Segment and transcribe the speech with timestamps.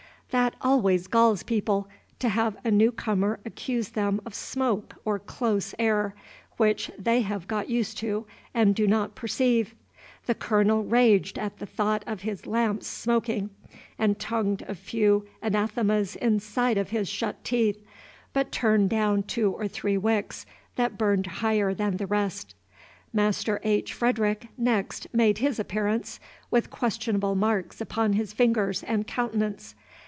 [0.45, 1.89] That always galls people,
[2.19, 6.15] to have a new comer accuse them of smoke or close air,
[6.55, 9.75] which they have got used to and do not perceive.
[10.27, 13.49] The Colonel raged at the thought of his lamps' smoking,
[13.99, 17.83] and tongued a few anathemas inside of his shut teeth,
[18.31, 20.45] but turned down two or three wicks
[20.77, 22.55] that burned higher than the rest.
[23.11, 23.91] Master H.
[23.91, 29.75] Frederic next made his appearance, with questionable marks upon his fingers and countenance.